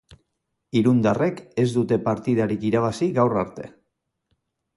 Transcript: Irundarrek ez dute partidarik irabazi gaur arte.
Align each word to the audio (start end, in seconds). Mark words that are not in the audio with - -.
Irundarrek 0.79 1.43
ez 1.63 1.65
dute 1.75 1.99
partidarik 2.07 2.67
irabazi 2.71 3.11
gaur 3.21 3.39
arte. 3.45 3.69